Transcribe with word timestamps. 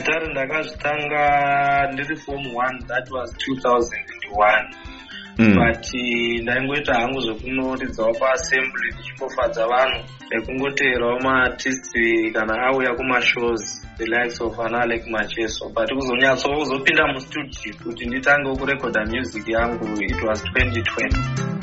magitari 0.00 0.28
ndakazvitanga 0.32 1.22
ndiri 1.92 2.16
form 2.16 2.46
one 2.56 2.78
that 2.86 3.10
was 3.10 3.36
2001 3.36 4.74
Mm. 5.38 5.54
but 5.54 5.94
eh, 5.94 6.42
ndaingoita 6.42 6.94
hangu 6.94 7.20
zvekunoridzawo 7.20 8.12
paassembly 8.14 8.92
ndichingofadza 8.92 9.66
vanhu 9.66 10.04
nekungoteverawo 10.30 11.20
maartist 11.20 11.92
kana 12.32 12.62
auya 12.66 12.94
kumashows 12.94 13.86
the 13.96 14.04
likes 14.04 14.40
of 14.40 14.60
analek 14.60 15.06
macheso. 15.06 15.68
But 15.68 15.92
kuzonyatso 15.94 16.48
kuzopinda 16.48 17.06
mustudio 17.06 17.74
kuti 17.84 18.06
nditangewo 18.06 18.56
kurekodha 18.56 19.06
music 19.06 19.48
yangu 19.48 20.02
it 20.02 20.22
was 20.22 20.44
2020 20.44 21.59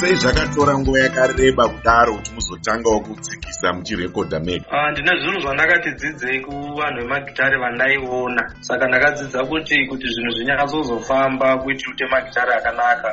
sei 0.00 0.14
zvakatora 0.14 0.78
nguva 0.78 0.98
yakareba 0.98 1.68
kudaro 1.68 2.12
kuti 2.16 2.30
muzotangawo 2.34 3.00
kudzikisa 3.00 3.72
muchirekodha 3.72 4.38
mega 4.40 4.66
Ah, 4.70 4.90
ndine 4.90 5.12
zvinhu 5.20 5.40
zvandakati 5.40 5.90
dzidzei 5.90 6.40
kuvanhu 6.40 6.98
vemagitari 7.02 7.58
vandaiona. 7.58 8.42
Saka 8.60 8.88
ndakadzidza 8.88 9.44
kuti 9.44 9.86
kuti 9.90 10.06
zvinhu 10.08 10.30
zvinyatsozofamba 10.36 11.58
kuitira 11.58 11.90
kuite 11.90 12.06
magitari 12.06 12.52
akanaka. 12.52 13.10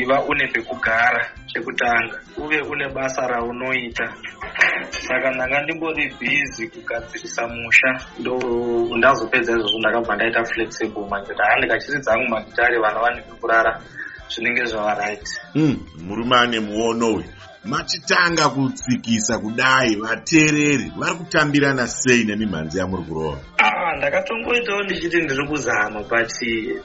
Iva 0.00 0.24
une 0.30 0.46
pekugara 0.48 1.22
chekutanga 1.46 2.16
uve 2.38 2.60
une 2.60 2.88
basa 2.94 3.26
raunoita. 3.28 4.06
Saka 4.90 5.30
ndanga 5.30 5.62
ndimbori 5.62 6.14
bhizi 6.18 6.68
kugadzirisa 6.72 7.48
musha. 7.48 7.90
Ndo 8.18 8.34
ndazopedza 8.96 9.52
izvozvo 9.52 9.78
ndakabva 9.78 10.14
ndaita 10.16 10.44
flexible 10.44 11.06
manje. 11.10 11.34
Daa 11.34 11.56
ndikachiridza 11.58 12.12
hangu 12.12 12.28
magitari 12.28 12.78
vana 12.78 13.00
vane 13.00 13.22
pekurara 13.22 13.80
zvinenge 14.34 14.64
zvava 14.66 14.94
right. 14.94 15.28
Mm, 15.54 15.76
murume 16.06 16.36
ane 16.36 16.60
muono 16.60 17.06
uyu. 17.14 17.24
Machitanga 17.64 18.48
kutsikisa 18.48 19.38
kudai 19.38 19.96
vateereri 19.96 20.92
vari 20.96 21.14
kutambirana 21.14 21.86
sei 21.86 22.24
nemimhanzi 22.24 22.78
yamuri 22.78 23.02
kurova 23.02 23.38
Ah, 23.58 23.96
ndakatongoitawo 23.96 24.82
ndichiti 24.82 25.16
ndiri 25.22 25.46
kuzama 25.46 26.00
but 26.02 26.30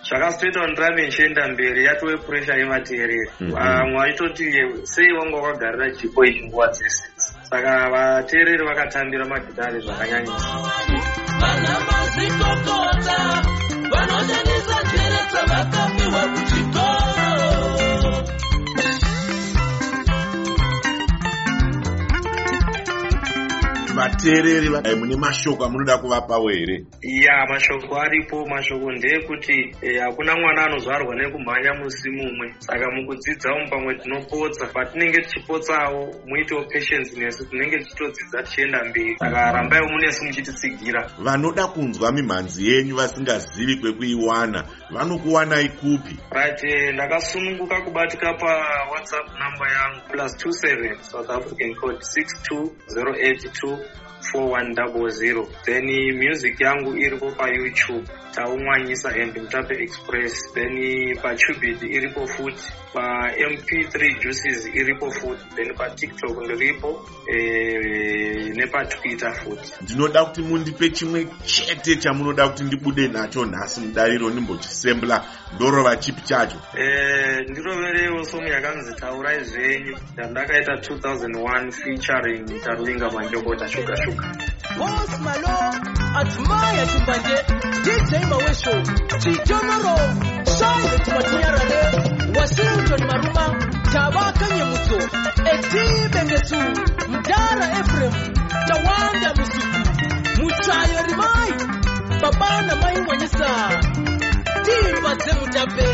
zvakazotoitawo 0.08 0.68
ndirame 0.68 1.02
ndichienda 1.04 1.48
mberi 1.48 1.86
yatove 1.86 2.18
puresha 2.18 2.54
yevateereri 2.56 3.30
Mhm. 3.40 3.52
vamwe 3.52 3.98
vaitoti 4.00 4.46
sei 4.84 5.12
wanga 5.14 5.38
wakagarira 5.38 5.92
chipo 5.96 6.26
ichi 6.26 6.44
nguva 6.44 6.68
dzese? 6.68 7.08
Saka 7.50 7.90
vateereri 7.90 8.66
vakatambira 8.66 9.26
magitari 9.26 9.80
zvakanyanyisa. 9.80 10.50
Vana 11.40 11.74
mazvikokota 11.88 13.18
vanoshandisa 13.92 14.78
njere 14.84 15.20
dzavakapiwa 15.32 16.22
kuchikoro 16.34 16.65
vateereri 23.96 24.70
va- 24.70 24.82
eh, 24.84 24.98
mune 24.98 25.16
mashoko 25.16 25.66
amunoda 25.66 25.98
kuvapawo 25.98 26.50
here 26.50 26.86
ya 27.02 27.46
mashoko 27.50 28.02
aripo. 28.02 28.46
Mashoko 28.46 28.92
ndeyekuti 28.92 29.76
eh, 29.82 30.02
hakuna 30.02 30.36
mwana 30.36 30.66
anozvarwa 30.66 31.16
nekumhanya 31.16 31.74
musi 31.74 32.10
mumwe. 32.10 32.54
Saka 32.60 32.92
mukudzidza 32.92 33.54
umu 33.54 33.70
pamwe 33.70 33.96
tinopotsa. 33.96 34.66
Patinenge 34.68 35.22
tichipotsawo 35.22 36.16
muitewo 36.26 36.64
patience 36.64 37.20
nesu 37.20 37.46
tinenge 37.50 37.78
tichitodzidza 37.78 38.44
tichienda 38.44 38.84
mberi. 38.84 39.16
Saka 39.20 39.52
rambaiwo 39.52 39.88
munesu 39.90 40.26
muchititsigira. 40.26 41.12
Vanoda 41.20 41.68
kunzwa 41.68 42.12
mimhanzi 42.12 42.70
yenyu 42.72 42.96
vasingazivi 42.96 43.76
kwekuiwana. 43.76 44.64
Vanokuwanai 44.92 45.70
kupi 45.70 46.20
right 46.32 46.64
eh, 46.64 46.94
ndakasununguka 46.94 47.82
kubatika 47.82 48.34
pawhatsapp 48.34 49.28
number 49.28 49.68
yangu. 49.74 50.02
Plus 50.12 50.36
27 50.46 51.02
south 51.02 51.30
african 51.30 51.76
code 51.76 51.98
62082 51.98 53.78
4100 54.34 55.46
then 55.66 55.86
music 56.18 56.60
yangu 56.62 56.98
iripo 56.98 57.32
payoutube 57.32 58.08
taumwanyisa 58.36 59.10
and 59.10 59.38
mutape 59.38 59.84
express. 59.84 60.54
Then 60.54 61.16
pachubit 61.22 61.84
iripo 61.84 62.28
futi 62.28 62.64
pamp3 62.94 64.20
juices 64.22 64.66
iripo 64.74 65.12
futi 65.12 65.46
then 65.56 65.74
patiktok 65.76 66.44
ndiripo 66.44 67.10
eh, 67.28 68.56
nepatwitter 68.56 69.34
futi 69.34 69.74
ndinoda 69.82 70.26
kuti 70.26 70.42
mundipe 70.42 70.90
chimwe 70.90 71.28
chete 71.46 71.96
chamunoda 71.96 72.48
kuti 72.50 72.64
ndibude 72.64 73.08
nacho 73.08 73.46
nhasi 73.46 73.80
mudariro 73.82 74.30
ndimbochisembla 74.30 75.24
ndorova 75.56 75.96
chipi 75.98 76.22
chacho. 76.22 76.58
Eh, 76.78 77.46
ndiroverewo 77.50 78.24
somu 78.26 78.48
yakanzi 78.48 78.94
taurai 78.96 79.44
zvenyu 79.44 79.98
yandakaita 80.18 80.72
2001 80.74 81.72
featuring 81.72 82.62
taruinga 82.64 83.12
manjokota 83.12 83.70
shuga 83.76 83.96
shuga 84.04 84.26
Boss 84.78 85.20
Malo, 85.26 85.58
Atmaya 86.20 86.84
Chumbanje, 86.92 87.38
DJ 87.86 88.12
Mawesho, 88.30 88.74
Chijonoro, 89.22 89.96
Shine 90.56 90.96
Tumatinyarade, 91.06 91.80
Washington 92.36 93.02
Maruma, 93.10 93.46
Tabaka 93.94 94.48
Nyemuso, 94.56 95.00
Eti 95.52 95.84
Bengesu, 96.14 96.60
Mdara 97.12 97.68
Ephraim, 97.80 98.14
Tawanda 98.68 99.30
Musuku, 99.38 99.82
Muchayo 100.42 101.00
Rimai, 101.08 101.52
Babana 102.22 102.76
Mai 102.82 102.98
Wanyisa, 103.08 103.50
Timba 104.66 105.12
ze 105.24 105.32
Mutape, 105.40 105.88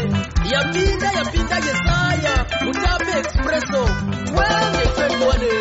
Yapinda 0.52 1.10
Yapinda 1.18 1.58
Yesaya, 1.68 2.34
Mutape 2.64 3.12
Expresso, 3.22 3.84
Wenge 4.36 4.86
Twemwane. 4.96 5.61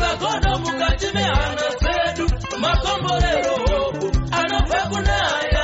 magodo 0.00 0.58
mukati 0.58 1.06
mehana 1.14 1.66
dzedu 1.80 2.26
makomborero 2.60 3.54
hopu 3.66 4.06
anobva 4.38 4.80
kuna 4.90 5.12
yawe 5.12 5.55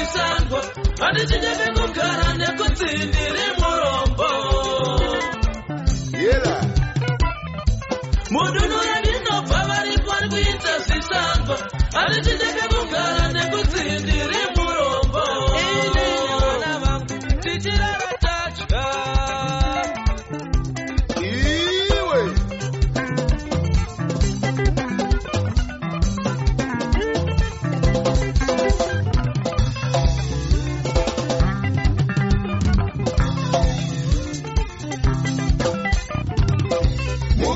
riita 0.00 0.24
zvishandwa 0.40 0.60
handichinyebe 1.00 1.66
kugara 1.76 2.28
nekudzindiri 2.38 3.44
murombo. 3.60 4.28
Yela. 6.24 6.56
Mudunhu 8.32 8.78
radinobva 8.88 9.58
varipo 9.68 10.12
rikuita 10.22 10.72
zvishandwa 10.86 11.56
handichinyebe 11.94 12.62
kugara 12.69 12.69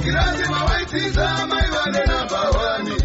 mukirasi 0.05 0.45
mawaitidza 0.51 1.47
mai 1.49 1.69
vane 1.75 2.03
namba 2.07 2.41
wani 2.51 2.97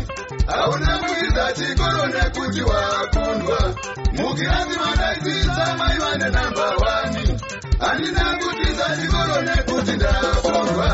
hauna 0.47 0.97
kuidza 0.99 1.53
chikoro 1.53 2.05
nekuti 2.07 2.61
wakundwa. 2.61 3.75
Mukirasi 4.13 4.79
madaitidza 4.79 5.75
mai 5.77 5.97
vane 5.97 6.29
namba 6.29 6.67
wani 6.83 7.39
handina 7.79 8.37
kutidza 8.39 8.97
chikoro 9.01 9.41
nekuti 9.41 9.91
ndakundwa 9.91 10.89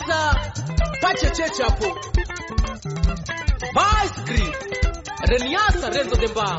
Elisa 0.00 0.30
face 1.00 1.30
ce 1.34 1.44
ce 1.56 1.62
apu. 1.62 1.88
Mai 3.74 4.08
scrii! 4.16 4.50
Reniasa 5.22 5.88
rezo 5.88 6.16
de 6.16 6.26
Ba! 6.34 6.56